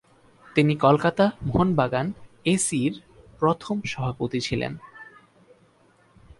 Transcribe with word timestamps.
তিনি 0.55 0.73
কলকাতা 0.75 1.25
মোহনবাগান 1.45 2.07
এসি-র 2.45 2.93
প্রথম 3.39 3.75
সভাপতি 3.85 4.39
ছিলেন। 4.41 4.73